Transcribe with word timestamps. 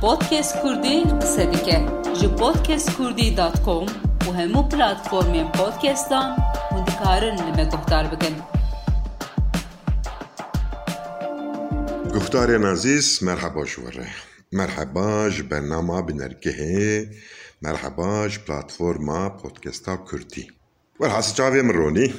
بودكاست 0.00 0.56
كردي 0.62 1.02
قصة 1.02 1.44
ديكا 1.44 2.02
جي 2.12 2.26
بودكاست 2.26 2.90
كردي 2.98 3.30
دوت 3.30 3.58
كوم 3.58 3.86
وهمو 4.26 4.62
بلاتفورمين 4.62 5.48
بودكاست 5.48 6.10
دان 6.10 6.36
وندكارن 6.72 7.36
لما 7.36 7.64
قهتار 7.64 8.06
بكن 8.06 8.34
قهتار 12.14 12.58
نازيس 12.58 13.22
مرحبا 13.22 13.64
جوري 13.64 14.06
مرحبا 14.52 15.28
برنامج 15.50 16.12
بنركه 16.12 17.08
مرحبا 17.62 18.30
بلاتفورما 18.48 19.28
بودكاستا 19.28 19.94
كردي 19.94 20.50
والحاسة 21.00 21.34
جافي 21.36 21.62
مروني 21.62 22.12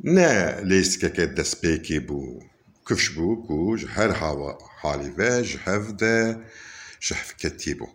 ne 0.03 0.31
lêstikeke 0.69 1.35
destpêkê 1.37 2.07
bû 2.07 2.39
kifş 2.87 3.05
bû 3.15 3.47
ku 3.47 3.77
her 3.95 4.09
hava 4.09 4.57
halî 4.81 5.17
ve 5.17 5.43
ji 5.43 5.57
hev 5.57 5.99
de 5.99 6.37
ji 6.99 7.15
hevketî 7.15 7.73
bû. 7.79 7.87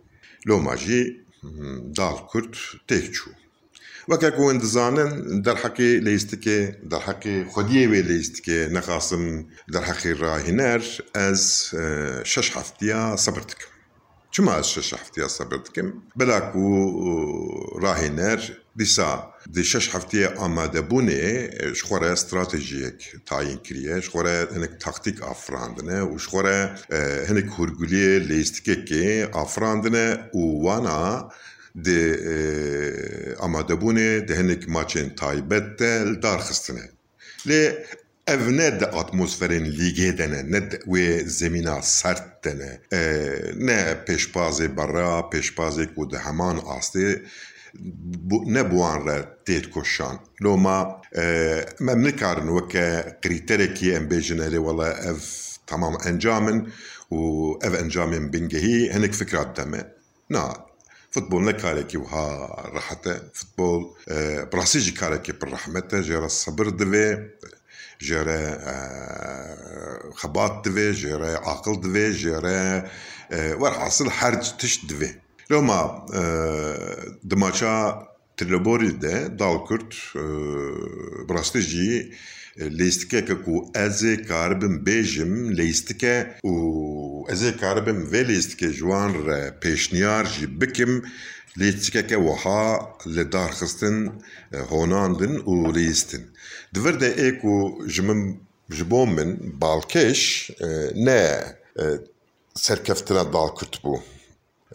Dal 1.97 2.17
Kurd 2.27 2.53
têk 2.87 3.05
çû. 3.15 3.29
Weke 4.09 4.29
ku 4.35 4.41
hûn 4.47 4.59
dizanin 4.61 5.11
derheqê 5.45 5.89
lêstikê 6.07 6.59
derheqê 6.91 7.35
xwediyê 7.53 7.85
wê 7.91 8.01
lêstikê 8.09 8.59
nexasim 8.75 9.23
derheqê 9.73 10.11
rahîner 10.19 10.83
ez 11.27 11.41
şeş 12.31 12.55
heftiya 12.55 13.17
sebir 13.17 13.43
dikim. 13.49 13.69
Çima 14.31 14.57
ez 14.59 14.65
şeş 14.65 14.93
heftiya 14.93 15.29
sebir 15.29 15.65
dikim? 15.65 15.87
Bila 16.15 16.37
dîsa 18.79 19.11
di 19.53 19.63
şeş 19.71 19.85
heftiyê 19.93 20.29
amadebûnê 20.45 21.23
ji 21.77 21.83
xwe 21.87 21.97
re 22.01 22.15
stratejiyek 22.15 22.99
tayîn 23.25 23.57
kiriye, 23.65 23.95
ji 24.01 24.09
xwe 24.11 24.21
re 24.25 24.35
hinek 24.55 24.73
taktîk 24.83 25.17
afirandine 25.31 25.99
û 26.11 26.13
ji 26.21 26.27
xwe 26.31 26.41
re 26.47 26.59
hinek 27.27 27.47
hûrguliyê 27.55 28.13
lêstikekê 28.29 29.07
afirandine 29.43 30.07
û 30.39 30.41
wana 30.65 31.29
di 31.85 32.01
amadebûnê 33.45 34.27
di 34.27 34.33
hinek 34.39 34.63
maçên 34.75 35.15
taybet 35.15 35.79
de 35.79 35.91
li 36.09 36.21
dar 36.23 36.39
xistine. 36.47 36.85
Lê 37.47 37.61
ev 38.27 38.57
ne 38.57 38.79
di 38.79 38.85
atmosferên 38.85 39.65
lîgê 39.79 40.17
de 40.17 40.27
ne, 40.31 40.41
ne 40.51 40.59
wê 40.91 41.27
zemîna 41.39 41.81
sert 41.81 42.43
de 42.43 42.53
ne. 42.59 42.71
Ne 43.67 43.79
pêşbazê 44.07 44.77
berra, 44.77 45.29
pêşbazê 45.31 45.85
ku 45.95 46.11
di 46.11 46.17
heman 46.17 46.57
astê 46.57 47.21
ne 48.45 48.63
bi 48.71 48.75
wan 48.75 49.05
re 49.07 49.17
tê 49.45 49.63
dikoşan. 49.63 50.19
Loma 50.43 51.01
em 51.79 52.03
nikarin 52.03 52.47
weke 52.57 53.17
krîterekî 53.21 53.91
em 53.97 54.09
bêjin 54.09 54.39
erê 54.47 54.59
wela 54.67 54.89
ev 55.09 55.19
tamam 55.65 55.93
encamin 56.05 56.59
û 57.11 57.19
ev 57.67 57.73
encamên 57.73 58.33
bingehî 58.33 58.93
hinek 58.93 59.13
fikrat 59.13 59.57
de 59.57 59.65
me. 59.65 59.81
Na, 60.29 60.53
futbol 61.11 61.41
ne 61.41 61.57
karekî 61.57 61.97
wiha 61.97 62.27
rehet 62.75 63.07
e. 63.07 63.15
Futbol 63.33 63.81
bi 64.51 64.57
rastî 64.57 64.79
jî 64.79 64.93
karekî 64.93 65.33
pir 65.39 65.51
rehmet 65.51 65.93
e, 65.93 65.97
jê 65.97 66.17
re 66.23 66.29
sebir 66.29 66.67
divê, 66.79 67.09
jê 68.07 68.25
re 68.25 68.41
xebat 70.21 70.65
divê, 70.65 70.87
jê 71.01 71.13
re 71.21 71.31
aqil 75.49 75.51
divê, 75.51 75.51
jê 75.51 75.51
re 75.51 75.51
werhasil 75.51 75.51
her 75.51 75.51
tişt 75.51 75.51
divê. 75.51 75.51
Loma 75.51 76.05
di 77.29 77.35
maça 77.35 78.13
Trileborî 78.37 79.01
de 79.01 79.39
dal 79.39 79.65
Kurd 79.65 79.91
bi 81.29 81.33
rastî 81.33 81.61
jî 81.61 82.11
lêstikeke 82.57 83.43
ku 83.43 83.71
ez 83.75 84.03
ê 84.03 84.27
karibim 84.27 84.85
bêjim 84.85 85.57
lêstike 85.57 86.27
û 86.43 87.31
ez 87.31 87.43
ê 87.43 87.57
karibim 87.57 88.11
vê 88.11 88.27
lêstikê 88.27 88.69
ji 88.71 88.79
wan 88.79 89.13
re 89.27 89.53
pêşniyar 89.61 90.25
jî 90.25 90.61
bikim 90.61 91.03
lêstikeke 91.57 92.15
wiha 92.15 92.79
li 93.15 93.31
darxistin 93.31 94.11
honandin 94.69 95.35
û 95.39 95.75
lîstin. 95.75 96.21
Di 96.73 96.79
vir 96.85 96.99
de 97.01 97.09
ê 97.27 97.41
ku 97.41 97.85
ji 97.87 98.01
min 98.01 98.39
ji 98.69 98.91
bo 98.91 99.05
balkêş 99.61 100.51
ne 100.95 101.43
serkeftina 102.55 103.33
dal 103.33 103.47
Kurd 103.47 103.75
bû. 103.83 103.99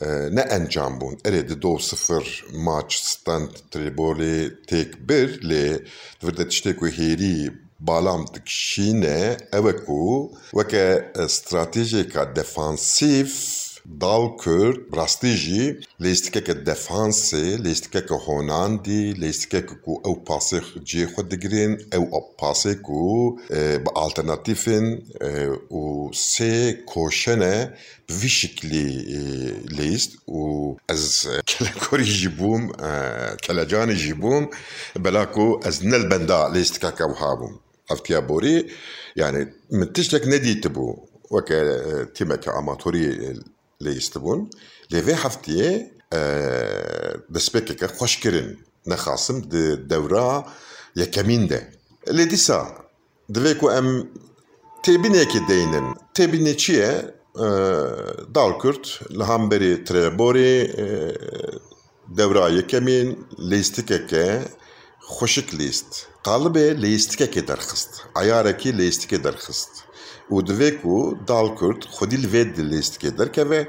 në 0.07 0.43
encambun. 0.57 1.19
Eredi 1.25 1.63
do 1.63 1.79
sıfır 1.79 2.45
maç 2.53 3.01
stand 3.03 3.51
triboli 3.71 4.55
tek 4.67 5.09
bir 5.09 5.49
le 5.49 5.81
tvrdet 6.21 6.53
işte 6.53 6.77
ku 6.77 6.87
heri 6.87 7.53
balam 7.81 8.27
dikşine 8.35 9.37
eveku 9.53 10.33
ve 10.55 10.67
ke 10.69 11.13
stratejika 11.29 12.37
defansif 12.37 13.68
defansîv 13.89 14.01
dal 14.01 14.37
Kurd 14.37 14.97
rastî 14.97 15.37
jî 15.37 15.81
lêstikeke 16.01 16.55
defansê 16.67 17.59
lêstikeke 17.65 18.15
honandî 18.27 19.15
lêstikeke 19.23 19.75
ku 19.85 19.93
ew 20.05 20.17
pasê 20.29 20.61
cê 20.85 21.05
xwe 21.13 21.31
digirin 21.31 21.73
ew 21.93 22.05
pasê 22.39 22.83
ku 22.83 23.39
bi 23.85 23.91
alternatîfên 23.95 24.87
û 25.71 26.13
sê 26.15 26.85
koşene 26.87 27.75
bi 28.09 28.15
vî 28.21 28.29
şiklî 28.29 28.89
lêst 29.79 30.11
û 30.29 30.43
ez 30.89 31.27
kelekorî 31.47 32.05
jî 32.05 32.31
bûm 32.39 32.63
kelecanî 33.43 33.95
jî 33.95 34.15
bûm 34.23 34.51
bela 35.05 35.33
ku 35.33 35.61
ez 35.69 35.83
ne 35.85 35.99
li 36.03 36.11
benda 36.11 36.41
lêstikeke 36.55 37.05
lêstibûn 43.85 44.41
lê 44.93 45.01
vê 45.07 45.15
heftiyê 45.25 45.71
destpêkeke 47.35 47.89
xweşkirin 47.97 48.49
nexasim 48.91 49.39
di 49.51 49.65
dewra 49.91 50.29
yekemîn 51.01 51.45
de 51.51 51.61
lê 52.17 52.25
dîsa 52.31 52.61
divê 53.35 53.53
ku 53.61 53.67
em 53.81 53.89
têbînekê 54.85 55.41
deynin 55.49 55.87
têbînê 56.17 56.55
çi 56.63 56.73
ye 56.73 56.93
dal 58.35 58.53
Kurd 58.63 58.85
li 59.19 59.25
hemberî 59.33 59.73
Trileborê 59.87 60.55
dewra 62.19 62.49
yekemîn 62.59 63.09
lêstikeke 63.51 64.27
xweşik 65.17 65.49
lîst 65.59 65.91
qalibê 66.27 66.67
lêstikekê 66.83 67.43
derxist 67.49 67.93
eyarekî 68.23 68.71
lêstikê 68.81 69.19
derxist 69.25 69.73
û 70.35 70.37
divê 70.49 70.71
ku 70.81 70.95
dal 71.29 71.49
Kurd 71.59 71.81
xwedî 71.97 72.19
li 72.23 72.29
vê 72.35 72.43
di 72.57 72.63
lêstikê 72.73 73.11
derkeve 73.19 73.61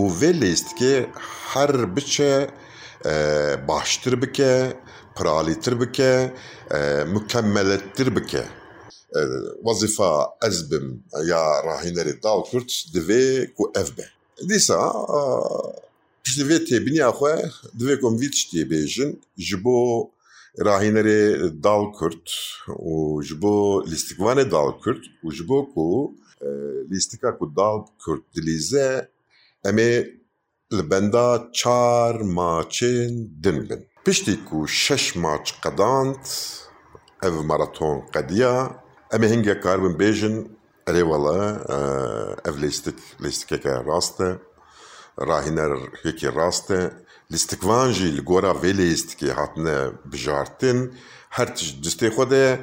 û 0.00 0.02
vê 0.20 0.30
lêstikê 0.42 0.94
her 1.52 1.72
biçe 1.96 2.34
baştir 3.68 4.14
bike 4.22 4.52
piralîtir 5.16 5.74
bike 5.80 6.12
mukemmelettir 7.14 8.08
bike 8.16 8.44
wezîfa 9.66 10.12
ez 10.48 10.70
bim 10.70 10.86
ya 11.30 11.44
rahînerê 11.68 12.22
dal 12.22 12.40
Kurd 12.50 12.68
divê 12.94 13.54
ku 13.56 13.72
ev 13.80 13.88
be 13.96 14.06
dîsa 14.48 14.80
piştî 16.22 16.42
vê 16.50 16.58
têbîniya 16.68 17.10
xwe 17.18 17.34
divê 17.78 17.94
ku 18.00 18.06
em 18.10 18.16
vî 18.20 18.28
tiştê 18.34 18.62
bêjin 18.72 19.10
ji 19.46 19.56
bo 19.64 19.76
rahînerê 20.68 21.22
dal 21.64 21.92
Kurd 21.98 22.26
û 22.68 23.22
ji 23.26 23.42
bo 23.42 23.84
lîstikvanê 23.90 24.50
dal 24.50 24.70
Kurd 24.82 25.02
û 25.24 25.26
ji 25.36 25.44
bo 25.48 25.58
ku 25.74 25.88
lîstika 26.90 27.30
ku 27.38 27.46
dal 27.56 27.78
Kurd 28.02 28.24
dilîze 28.34 29.08
em 29.64 29.78
ê 29.78 29.92
li 30.76 30.90
benda 30.90 31.48
çar 31.52 32.14
maçên 32.38 33.12
din 33.42 33.58
bin. 33.68 33.80
Piştî 34.04 34.44
ku 34.48 34.68
şeş 34.68 35.04
maç 35.16 35.46
qedand 35.64 36.24
ev 37.26 37.34
maraton 37.50 37.96
qediya 38.14 38.54
em 39.14 39.22
ê 39.22 39.28
hingek 39.32 39.62
karibin 39.62 39.94
bêjin 40.02 40.36
erê 40.88 41.02
wele 41.10 41.40
ev 42.48 42.54
lêstik 42.62 42.98
lêstikeke 43.22 43.74
rast 43.90 44.20
e 44.20 44.30
rahîner 45.30 45.72
hêkî 46.02 46.28
rast 47.30 47.52
e 47.52 47.56
lîstikvan 47.58 47.92
jî 47.92 48.16
li 48.16 48.20
gora 48.20 48.50
vê 48.50 48.72
lêstikê 48.72 49.30
hatine 49.32 49.90
bijartin 50.12 50.94
her 51.30 51.56
tişt 51.56 51.84
cistê 51.84 52.08
xwe 52.08 52.30
de 52.30 52.60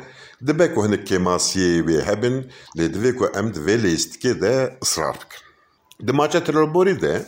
dibe 0.47 0.73
ku 0.73 0.85
hinek 0.85 1.07
kêmasiyê 1.07 1.83
wê 1.87 2.05
hebin 2.05 2.51
lê 2.77 2.85
divê 2.93 3.15
ku 3.15 3.25
em 3.39 3.53
di 3.53 3.59
vê 3.59 3.75
lêstikê 3.83 4.41
de 4.41 4.77
israr 4.81 5.13
bikin. 5.13 5.41
Di 6.07 6.11
maça 6.11 6.39
Trabzonsporê 6.39 7.01
de 7.01 7.25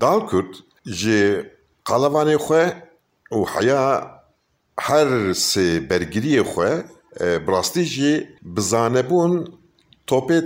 dal 0.00 0.26
Kurd 0.28 0.54
ji 0.86 1.46
qalavanê 1.84 2.36
xwe 2.36 2.62
û 3.32 3.46
heya 3.46 4.10
her 4.78 5.08
sê 5.34 5.88
bergiriyê 5.90 6.42
xwe 6.52 6.84
bi 7.20 7.52
rastî 7.52 7.84
jî 7.84 8.36
bizanebûn 8.42 9.32
topê 10.06 10.38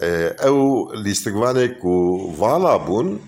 ew 0.00 0.58
lîstikvanê 1.04 1.78
ku 1.78 1.94
vala 2.38 2.76
bûn 2.86 3.18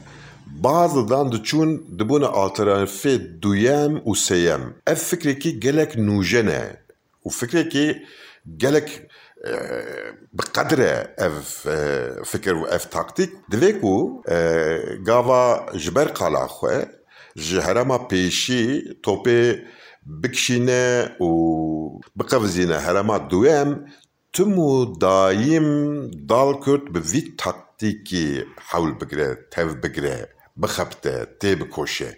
bazıdan 0.46 1.32
diçûn 1.32 1.70
dibûne 1.98 2.28
alternatîfê 2.42 3.42
duyem 3.42 3.92
û 3.96 4.12
sêyem. 4.26 4.62
Ev 4.86 4.96
fikrekî 5.10 5.60
gelek 5.60 5.94
nûjen 5.96 6.48
e 6.62 6.64
û 7.26 7.30
fikrekî 7.30 7.86
gelek 8.56 8.88
bi 10.36 10.42
qedre 10.56 11.14
ev 11.26 11.34
fikir 12.24 12.54
û 12.62 12.64
ev 12.76 12.84
taktîk 12.90 13.30
divê 13.52 13.80
ku 13.80 14.22
gava 15.08 15.66
ji 15.74 15.94
ber 15.94 16.08
qala 16.14 16.44
xwe 16.56 16.76
ji 17.36 17.60
herema 17.60 17.96
pêşî 18.10 18.64
topê 19.06 19.64
bikişîne 20.06 20.86
û 21.20 21.30
biqevizîne 22.18 22.78
herema 22.86 23.30
duyem 23.30 23.70
tim 24.36 24.52
û 24.70 24.72
dayîm 25.06 25.68
dal 26.30 26.52
kurt 26.64 26.84
bi 26.94 27.00
vî 27.12 27.22
taktîkî 27.42 28.28
hewl 28.70 28.92
bigire 29.00 29.30
tev 29.54 29.68
bigire 29.82 30.18
bixebite 30.62 31.16
tê 31.40 31.50
bikoşe 31.60 32.10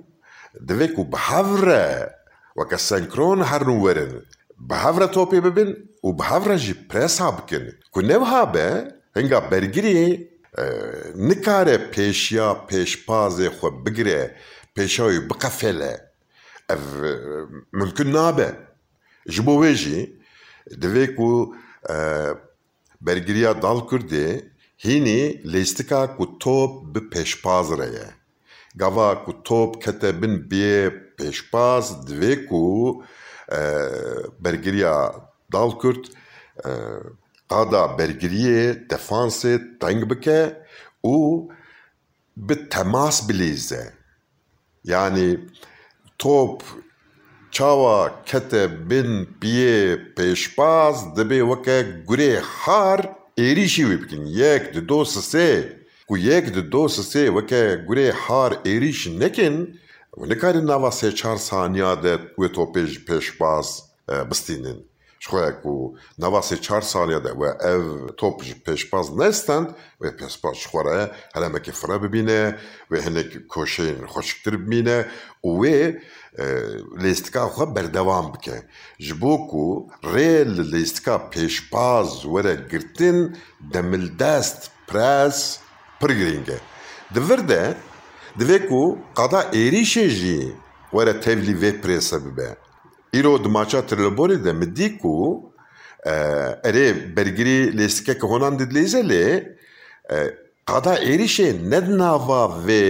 divê 0.68 0.94
ku 0.94 1.12
bi 1.12 1.18
hev 1.18 1.68
re 1.68 2.10
weke 2.56 2.78
senkron 2.78 3.44
herin 3.44 3.66
û 3.66 3.78
werin 3.86 4.14
bi 4.58 4.76
hev 4.76 5.00
re 5.02 5.06
topê 5.06 5.44
bibin 5.44 5.90
û 6.04 6.20
bi 6.20 6.24
hev 6.24 6.50
re 6.50 6.58
jî 6.58 6.88
presa 6.88 7.38
bikin 7.38 7.64
ku 7.92 8.08
nevha 8.08 8.54
be 8.54 8.68
hinga 9.18 9.52
bergirî 9.52 10.30
nikare 11.16 11.78
pêşiya 11.94 12.68
pêşpazê 12.70 13.48
xwe 13.48 13.86
bigire 13.86 14.36
wî 14.78 15.30
biqefele 15.30 16.12
ev 16.70 16.80
mümkün 17.72 18.14
nabe. 18.14 18.56
Ji 19.28 19.46
bo 19.46 19.66
wê 19.66 19.74
jî 19.74 20.20
divê 20.82 21.16
ku 21.16 21.56
bergiriya 23.02 23.62
dal 23.62 23.80
Kurdê 23.90 24.28
hînî 24.78 25.22
lêstika 25.54 26.18
ku 26.18 26.40
top 26.40 26.96
bi 26.96 27.00
pêşpaz 27.00 27.68
re 27.80 27.88
ye 27.96 28.08
gava 28.76 29.24
ku 29.26 29.44
top 29.44 29.82
kete 29.84 30.22
bin 30.22 30.34
biyê 30.50 30.82
pêşpaz 31.18 31.86
divê 32.08 32.46
ku 32.46 32.64
bergiriya 34.40 34.96
dal 35.54 35.72
Kurd 35.72 36.04
qada 37.50 37.84
bergiriyê 38.00 38.88
defansê 38.92 39.80
teng 39.80 40.02
bike 40.10 40.42
û 41.04 41.16
bi 42.38 42.70
temas 42.70 43.30
bilêze 43.30 43.84
yani 44.88 45.40
top 46.18 46.64
çawa 47.52 48.24
kete 48.26 48.90
bin 48.90 49.30
piyê 49.42 50.00
pêşbaz 50.16 51.18
dibe 51.18 51.40
weke 51.40 51.86
gurê 52.08 52.40
har 52.40 53.00
wê 53.38 54.02
bikin 54.02 54.26
yek 54.26 54.74
di 54.74 54.90
do 54.90 55.02
sisê 55.02 55.74
ku 56.08 56.18
yek 56.18 56.56
di 56.56 56.72
do 56.72 56.86
sisê 56.86 57.28
weke 57.28 57.86
gurê 57.88 58.12
har 58.12 58.52
êrîş 58.52 59.20
nekin 59.20 59.80
nikarin 60.18 60.68
nava 60.68 60.88
sê 60.88 61.16
çar 61.16 61.38
saniya 61.38 62.04
de 62.04 62.20
wê 62.38 62.48
topê 62.54 62.86
ji 62.88 63.06
pêşbaz 65.20 65.26
bistînin 65.26 65.54
Şkoya 65.54 65.62
ku 65.62 65.96
nava 66.18 66.40
sê 66.40 66.62
çar 66.62 66.82
saniya 66.82 67.24
de 67.24 67.30
we 67.30 67.70
ev 67.70 68.08
top 68.18 68.44
ji 68.44 68.54
pêşbaz 68.54 69.18
nestend 69.18 69.68
wê 70.02 70.18
pêşbaz 70.18 70.56
ji 70.56 70.68
xwe 70.70 70.84
re 70.86 71.12
helemekî 71.34 71.72
fire 71.72 72.04
bibîne 72.04 72.56
wê 72.92 73.02
hinek 73.06 73.50
koşeyên 73.50 74.06
xweşiktir 74.06 74.54
bibîne 74.54 75.06
û 75.44 75.50
wê 75.62 76.02
lêstika 77.04 77.48
xwe 77.50 77.76
berdewam 77.76 78.34
bike. 78.34 78.64
Ji 79.00 79.22
bo 79.22 79.48
ku 79.48 79.90
rê 80.04 80.46
li 80.46 80.72
lêstika 80.72 81.30
pêşbaz 81.32 82.22
were 82.22 82.56
girtin 82.72 83.38
demildest 83.74 84.72
pres 84.88 85.60
pir 86.00 86.10
girîng 86.10 86.50
e 86.50 86.60
di 87.16 87.20
vir 87.30 87.50
de 87.50 87.76
divê 88.40 88.68
ku 88.68 89.00
qada 89.16 89.42
êrîşê 89.42 90.10
jî 90.10 90.56
were 90.92 91.20
tevlî 91.20 91.62
vê 91.62 91.72
bibe 92.26 92.67
îro 93.14 93.44
di 93.44 93.50
maça 93.50 93.82
Trabzonê 93.82 94.44
de 94.44 94.54
min 94.54 94.76
dî 94.76 94.98
ku 94.98 95.54
erê 96.70 97.16
bergirî 97.16 97.78
lêstikeke 97.78 98.26
honan 98.28 98.54
didilêze 98.60 99.02
lê 99.12 99.58
qada 100.66 100.96
êrîşê 101.12 101.70
ne 101.72 101.98
nava 101.98 102.44
vê 102.68 102.86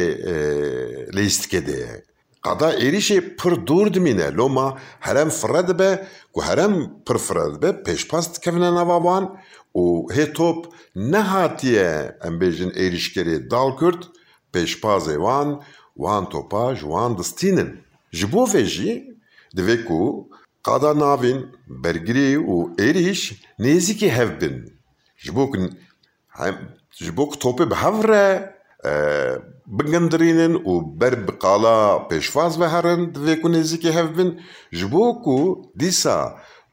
lêstikê 1.18 1.66
de. 1.68 1.72
Ye 1.72 2.04
qada 2.42 2.74
êrîşê 2.74 3.36
pir 3.36 3.54
dûr 3.68 4.38
loma 4.38 4.78
herem 5.00 5.30
fire 5.30 5.68
dibe 5.68 6.08
ku 6.34 6.42
herem 6.42 6.74
pir 7.06 7.18
fire 7.18 7.56
dibe 7.56 7.70
pêşpas 7.86 8.36
dikevine 8.36 8.72
nava 8.76 8.98
wan 8.98 9.38
û 9.76 10.14
hê 10.14 10.34
top 10.34 10.74
nehatiye 10.96 12.18
em 12.24 12.40
bêjin 12.40 12.72
êrîşkerê 12.72 13.50
dal 13.52 13.78
Kurd 13.78 14.04
pêşpazê 14.54 15.16
wan 15.16 15.62
wan 15.96 16.30
topa 16.30 16.76
ji 16.76 16.82
wan 16.82 17.18
distînin 17.18 17.80
ji 18.12 19.17
divê 19.56 19.86
ku 19.88 20.30
qada 20.68 20.92
navên 21.04 21.40
bergirî 21.84 22.32
û 22.54 22.56
êrîş 22.88 23.22
nêzîkî 23.64 24.10
hev 24.18 24.30
bin 24.42 24.56
ji 25.24 25.36
bo 25.36 25.44
ku 25.52 25.58
ji 27.06 27.12
bo 27.18 27.24
ku 27.30 27.36
topê 27.44 27.66
bi 27.72 27.76
hev 27.84 27.98
re 28.10 28.28
bigindirînin 29.78 30.54
û 30.72 30.74
ber 31.00 31.28
bi 31.28 31.34
qala 31.44 31.78
pêşvaz 32.10 32.54
veherin 32.62 33.02
divê 33.16 33.36
ku 33.42 33.48
nêzîkî 33.56 33.92
hev 33.98 34.10
bin 34.18 34.30
ji 34.78 34.92
bo 34.92 35.06
ku 35.24 35.38
dîsa 35.80 36.18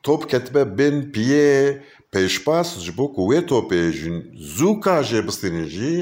top 0.03 0.31
ketibe 0.31 0.79
bin 0.79 0.97
piyê 1.15 1.83
pêşbas 2.13 2.69
ji 2.85 2.93
bo 2.99 3.07
ku 3.15 3.21
wê 3.31 3.41
topê 3.51 3.83
ji 3.99 4.11
zûka 4.57 4.97
jê 5.09 5.21
bistînin 5.27 5.67
jî 5.75 5.95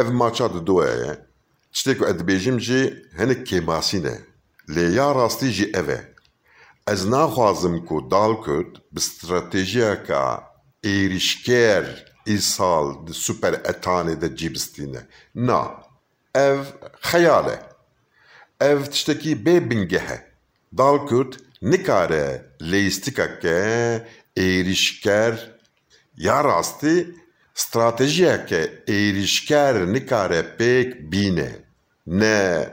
ev 0.00 0.08
maça 0.20 0.54
di 0.54 0.66
do 0.66 0.76
ye 0.84 1.12
tiştê 1.72 1.92
ku 1.98 2.04
ez 2.10 2.16
dibêjim 2.20 2.58
jî 2.66 2.80
hinek 3.18 3.40
kêmasî 3.48 3.98
ne 4.04 4.16
lê 4.74 4.86
ya 4.98 5.08
rastî 5.14 5.48
jî 5.56 5.66
ev 5.80 5.88
e 5.98 6.00
ez 6.92 7.00
naxwazim 7.12 7.76
ku 7.86 7.96
dal 8.10 8.32
Kurd 8.44 8.72
bi 8.92 9.00
stratejiyeka 9.00 10.24
êrîşker 10.94 11.86
îsal 12.34 12.86
di 13.06 13.14
super 13.14 13.54
etanê 13.72 14.20
de 14.22 14.28
cî 14.38 14.48
bistîne 14.54 15.02
na 15.34 15.62
ev 16.34 16.60
xeyal 17.10 17.46
e 17.56 17.58
ev 18.70 18.80
tiştekî 18.92 19.32
bê 19.44 19.56
bingeh 19.70 20.08
e 20.16 20.18
dal 20.78 20.98
Kurd 21.08 21.32
nikare 21.62 22.26
lêstikeke 22.70 23.60
êrîşker 24.36 25.34
ya 26.16 26.44
rastî 26.44 26.96
stratejiyeke 27.54 28.84
êrîşker 28.86 29.92
nikare 29.92 30.42
pêk 30.58 31.10
bîne 31.12 31.50
ne 32.06 32.68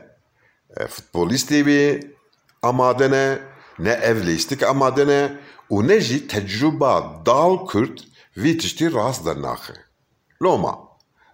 futbolîstê 0.93 1.59
wê 1.67 2.13
amade 2.62 3.12
ne 3.12 3.39
ne 3.79 3.89
ev 3.89 4.17
lêstik 4.27 4.65
amade 4.65 5.07
ne 5.07 6.00
jî 6.00 6.27
tecrüba 6.27 7.21
dal 7.25 7.65
Kurd 7.65 7.98
vî 8.38 8.57
tiştî 8.57 8.93
rast 8.93 9.25
dernaxe. 9.25 9.74
Loma, 10.41 10.79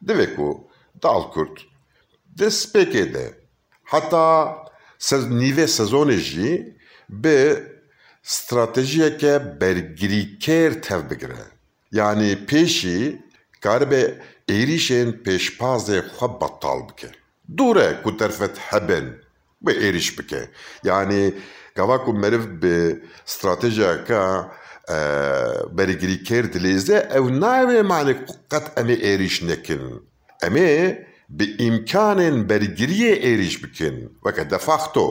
divê 0.08 0.36
ku 0.36 0.68
dal 1.04 1.32
Kurd 1.34 1.58
di 2.38 2.48
spêkê 2.62 3.14
de 3.14 3.26
heta 3.84 4.28
nîvê 5.42 5.68
sezonê 5.78 6.18
jî 6.18 6.78
bi 7.10 7.40
stratejiyeke 8.24 9.34
bergirîkêr 9.62 10.82
tev 10.82 11.10
bigire. 11.10 11.46
Yani 11.92 12.38
pêşî 12.50 13.25
karibe 13.66 14.02
êrişên 14.58 15.10
pêşpazê 15.26 15.98
xwe 16.18 16.28
betal 16.42 16.80
bike. 16.88 17.10
Dûr 17.58 17.78
e 17.88 18.02
ku 18.04 18.18
terfet 18.18 18.56
hebin 18.58 19.06
bi 19.62 19.72
êriş 19.72 20.18
bike. 20.18 20.42
Yani 20.84 21.34
gava 21.76 21.98
ku 22.06 22.14
meriv 22.14 22.46
bi 22.62 22.76
stratejiyeka 23.26 24.52
bergirîkêr 25.78 26.44
dilêze 26.54 26.98
ew 27.18 27.26
navê 27.44 27.82
manê 27.92 28.14
qet 28.52 28.66
em 28.80 28.88
ê 28.94 28.98
êriş 29.12 29.36
nekin. 29.48 29.84
Em 30.48 30.56
ê 30.56 31.06
bi 31.30 31.46
îmkanên 31.68 32.38
bergiriyê 32.50 33.14
êriş 33.32 33.64
bikin. 33.64 33.96
Weke 34.24 34.50
de 34.50 34.58
facto. 34.58 35.06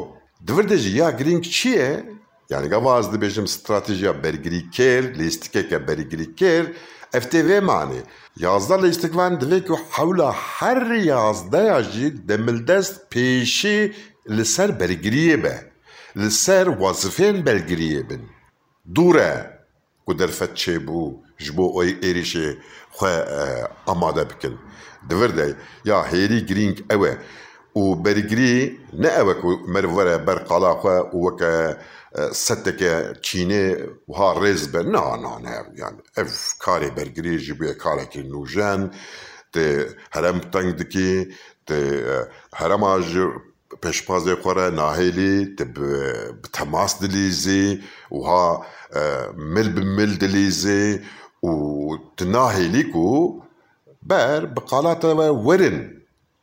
Divir 0.47 0.95
ya 0.95 1.11
girîng 1.11 1.45
çi 1.45 1.69
ye? 1.69 2.05
Yani 2.51 2.69
gava 2.69 2.99
ez 2.99 3.07
dibêjim 3.07 3.47
stratejiya 3.47 4.13
bergirîkêr, 4.25 5.19
lîstikeke 5.19 5.77
bergirîkêr 5.77 6.65
ev 6.67 6.67
tê 6.67 7.04
vê 7.49 7.61
manê. 7.61 8.03
Yazda 8.37 8.77
lîstikvan 8.83 9.33
divê 9.41 9.67
ku 9.67 9.79
hewla 9.91 10.33
her 10.33 10.83
yazdeya 11.13 11.83
jî 11.83 12.29
demildest 12.29 12.95
pêşî 13.13 13.93
li 14.37 14.45
ser 14.45 14.71
bergiriyê 14.81 15.43
be. 15.43 15.73
Li 16.17 16.31
ser 16.31 16.67
wazifên 16.67 17.37
bergiriyê 17.47 18.11
bin. 18.11 18.23
Dûr 18.95 19.17
e 19.17 19.35
ku 20.07 20.19
derfet 20.19 20.53
çêbû 20.63 21.17
ji 21.39 21.57
bo 21.57 21.85
êrişê 21.85 22.59
xwe 22.97 23.13
amade 23.87 24.31
bikin. 24.31 24.59
û 27.81 28.05
bergirî 28.05 28.57
ne 29.03 29.11
ew 29.21 29.29
ku 29.41 29.51
merv 29.75 29.91
were 29.97 30.17
ber 30.27 30.39
qala 30.49 30.73
xwe 30.81 30.97
û 31.17 31.19
weke 31.27 31.55
seteke 32.45 32.95
Çînê 33.27 33.67
wiha 34.09 34.31
rêz 34.43 34.63
be 34.73 34.81
nanan 34.93 35.45
hev 35.53 35.67
yani 35.83 36.01
ev 36.21 36.29
karê 36.65 36.97
bergirî 36.97 37.35
ji 37.45 37.53
bûye 37.59 37.75
karekî 37.85 38.23
nûjen 38.33 38.81
tê 39.55 39.67
herem 40.15 40.39
teng 40.53 40.71
dikî 40.79 41.13
tê 41.69 41.81
herema 42.61 42.93
ji 43.11 43.25
پێشپازێ 43.83 44.35
خۆرە 44.43 44.67
ناهێلی 44.81 45.35
تەماس 46.57 46.93
دلیزی 47.03 47.67
وها 48.19 48.47
مل 49.55 49.69
بمل 49.77 50.13
دلیزی 50.25 50.87
و 51.43 51.53
ناهێلی 52.37 52.85
و 52.95 53.09
بەر 54.11 54.41
بە 54.55 54.61
قالاتەوە 54.71 55.29
ورن 55.47 55.79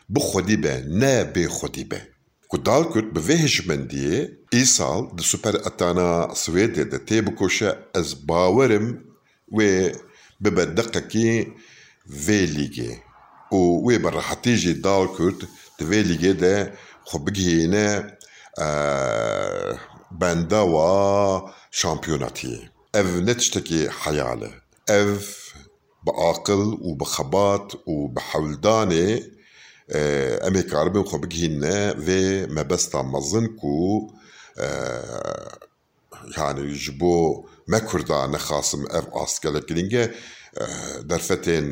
Bi 0.09 0.21
xwedî 0.21 0.63
be 0.63 0.85
ne 0.87 1.33
bêxwedî 1.35 1.91
be. 1.91 2.01
Ku 2.49 2.67
dal 2.67 2.85
Kurd 2.93 3.17
bi 3.17 3.21
vê 3.21 3.37
hişmendiyê 3.47 4.31
îsal 4.53 5.19
di 5.19 5.23
Super 5.23 5.55
Etana 5.55 6.11
Swêdê 6.35 6.91
de 6.91 6.97
tê 6.97 7.27
bikoşe 7.27 7.79
ez 7.95 8.29
bawerim 8.29 9.07
wê 9.53 9.97
bibe 10.41 10.77
deqekî 10.77 11.55
vê 12.27 12.41
lîgê 12.57 12.93
û 13.53 13.61
wê 13.87 13.97
bi 14.05 14.09
rehetî 14.17 14.83
dal 14.85 15.07
Kurd 15.17 15.41
di 15.79 15.85
vê 15.85 16.01
lîgê 16.11 16.41
de 16.41 16.75
xwe 17.07 17.19
bendewa 20.21 20.91
şampiyonatiyê 21.71 22.61
ev 22.95 23.27
ne 23.27 23.37
tiştekî 23.37 23.89
heyal 23.89 24.43
e 24.43 24.51
ev 24.89 25.19
bi 26.05 26.13
aqil 26.31 26.65
û 26.87 26.89
bi 27.01 27.07
xebat 27.15 27.67
û 27.93 27.95
bi 28.15 28.21
hewldanê 28.31 29.09
em 30.47 30.55
ê 30.61 30.63
karibin 30.71 31.05
xwe 31.09 31.19
bigihîne 31.23 31.79
vê 32.07 32.23
mebesta 32.57 33.01
mezin 33.03 33.47
ku 33.61 33.77
yani 36.37 36.63
ji 36.83 37.01
bo 37.01 37.45
me 37.71 37.79
Kurda 37.89 38.27
nexasim 38.27 38.83
ev 38.99 39.05
astgelek 39.23 39.69
دەرفەتێن 41.11 41.69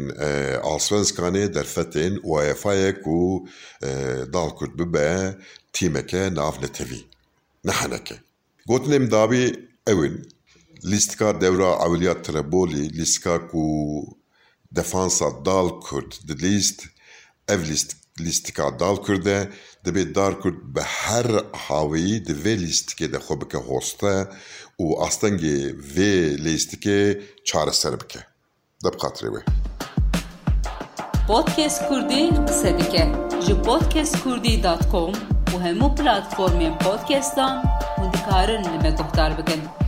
ئاسوێنسکانێ 0.67 1.45
دەرفەتێن 1.57 2.15
وایەفاەک 2.31 3.03
و 3.17 3.21
داڵکرد 4.35 4.75
ببە 4.79 5.11
تیمەکە 5.75 6.23
ناف 6.39 6.57
نەتەوی 6.65 7.03
نەحەنەکە 7.69 8.17
گوتنێم 8.71 9.05
داوی 9.15 9.47
ئەوین 9.87 10.17
لیستکا 10.91 11.29
دەورا 11.43 11.71
ئەولیا 11.83 12.15
ترەبۆلی 12.25 12.87
لیستکاک 12.99 13.49
و 13.65 13.67
دەفانسا 14.77 15.29
داڵ 15.47 15.67
کورد 15.87 16.13
لیست 16.45 16.79
ئەو 17.49 17.61
لیست 17.71 17.91
لیستکا 18.25 18.67
داڵ 18.81 18.97
کردە 19.07 19.39
دەبێت 19.85 20.11
دار 20.19 20.33
کورد 20.43 20.59
بە 20.75 20.85
هەر 21.01 21.29
هاوەیی 21.67 22.23
divê 22.29 22.55
لیستکê 22.65 23.07
de 23.15 23.19
xwe 23.27 23.35
bike 23.41 23.61
hoste. 23.69 24.15
Û 24.83 24.87
astengê 25.07 25.59
vê 25.95 26.13
lêstikê 26.45 27.01
çareser 27.49 27.95
bike. 28.01 28.21
Dabqatri 28.85 29.29
wi. 29.35 29.41
Podcast 31.27 31.89
Kurdi 31.89 32.29
sedike 32.61 33.05
ji 33.47 33.55
podcastkurdi.com 33.63 35.13
u 35.55 35.61
hemû 35.65 35.89
platformên 35.97 36.79
podcast'dan 36.79 37.65
hûn 37.97 38.13
dikarin 38.13 38.65
li 38.65 38.79
me 38.83 38.91
guhdar 38.91 39.39
bikin. 39.39 39.84